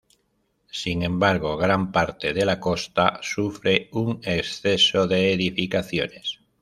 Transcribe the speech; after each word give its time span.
Sin 0.71 1.03
embargo, 1.03 1.57
gran 1.57 1.91
parte 1.91 2.33
de 2.33 2.43
la 2.43 2.59
costa 2.59 3.19
sufre 3.21 3.87
un 3.91 4.19
exceso 4.23 5.05
de 5.05 5.31
edificaciones. 5.31 6.39